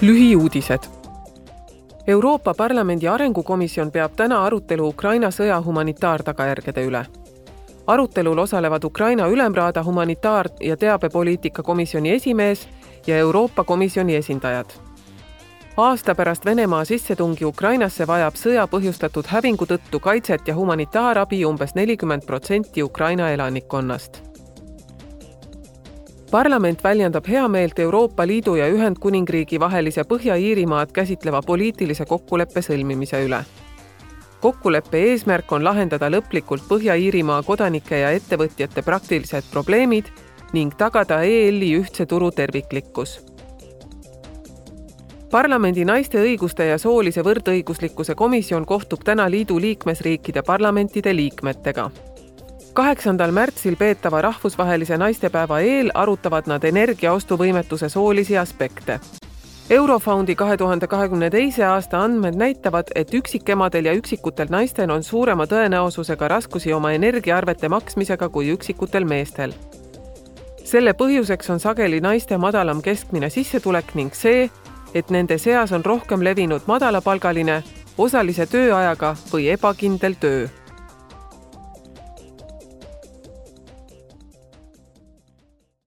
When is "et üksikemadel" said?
62.94-63.90